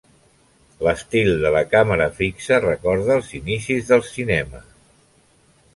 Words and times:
L’estil 0.87 1.29
de 1.43 1.51
la 1.57 1.61
càmera 1.75 2.07
fixa 2.23 2.59
recorda 2.65 3.19
els 3.21 3.31
inicis 3.43 3.93
del 3.95 4.05
cinema. 4.11 4.65